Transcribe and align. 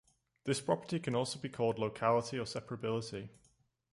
This 0.45 0.59
property 0.59 0.99
can 0.99 1.13
also 1.13 1.37
be 1.37 1.47
called 1.47 1.77
locality 1.77 2.39
or 2.39 2.45
separability. 2.45 3.29